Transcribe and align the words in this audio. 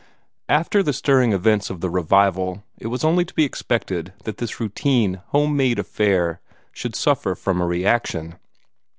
After 0.49 0.81
the 0.81 0.93
stirring 0.93 1.31
events 1.31 1.69
of 1.69 1.79
the 1.79 1.89
revival, 1.91 2.63
it 2.79 2.87
was 2.87 3.03
only 3.03 3.23
to 3.23 3.35
be 3.35 3.43
expected 3.45 4.13
that 4.23 4.37
this 4.37 4.59
routine, 4.59 5.21
home 5.27 5.55
made 5.55 5.77
affair 5.77 6.41
should 6.71 6.95
suffer 6.95 7.35
from 7.35 7.61
a 7.61 7.67
reaction. 7.67 8.39